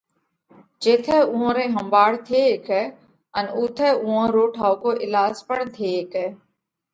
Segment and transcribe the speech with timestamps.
[0.81, 2.81] جيٿئہ اُوئون رئِي ۿمڀاۯ ٿي هيڪئہ
[3.37, 6.25] ان اُوٿئہ اُوئون رو ٺائُوڪو ايلاز پڻ ٿي هيڪئہ۔